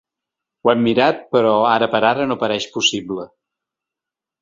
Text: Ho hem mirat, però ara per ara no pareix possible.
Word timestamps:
Ho 0.63 0.71
hem 0.73 0.81
mirat, 0.85 1.21
però 1.37 1.53
ara 1.73 1.91
per 1.93 2.03
ara 2.11 2.27
no 2.33 2.41
pareix 2.47 2.69
possible. 2.79 3.31